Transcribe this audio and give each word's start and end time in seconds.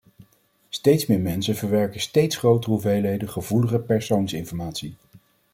Steeds 0.69 1.05
meer 1.05 1.19
mensen 1.19 1.55
verwerken 1.55 2.01
steeds 2.01 2.35
grotere 2.37 2.71
hoeveelheden 2.71 3.29
gevoelige 3.29 3.79
persoonsinformatie. 3.79 4.95